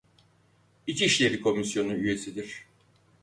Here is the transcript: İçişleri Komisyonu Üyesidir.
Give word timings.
İçişleri 0.87 1.41
Komisyonu 1.41 1.93
Üyesidir. 1.97 2.65